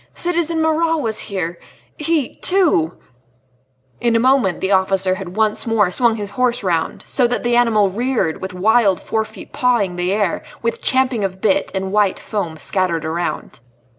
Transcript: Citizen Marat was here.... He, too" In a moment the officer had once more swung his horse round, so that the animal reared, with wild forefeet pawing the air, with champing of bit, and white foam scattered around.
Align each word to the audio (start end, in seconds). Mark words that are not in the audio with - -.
Citizen 0.15 0.63
Marat 0.63 0.97
was 0.99 1.19
here.... 1.19 1.59
He, 1.95 2.33
too" 2.33 2.93
In 4.01 4.15
a 4.15 4.19
moment 4.19 4.59
the 4.59 4.71
officer 4.71 5.13
had 5.13 5.35
once 5.37 5.67
more 5.67 5.91
swung 5.91 6.15
his 6.15 6.31
horse 6.31 6.63
round, 6.63 7.03
so 7.05 7.27
that 7.27 7.43
the 7.43 7.55
animal 7.55 7.91
reared, 7.91 8.41
with 8.41 8.51
wild 8.51 8.99
forefeet 8.99 9.53
pawing 9.53 9.97
the 9.97 10.11
air, 10.11 10.41
with 10.63 10.81
champing 10.81 11.23
of 11.23 11.39
bit, 11.39 11.71
and 11.75 11.91
white 11.91 12.17
foam 12.17 12.57
scattered 12.57 13.05
around. 13.05 13.59